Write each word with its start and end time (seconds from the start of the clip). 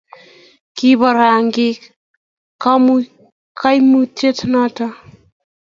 kibo 0.75 1.07
rangik 1.19 1.79
kaimutie 3.59 4.31
noto 4.51 4.85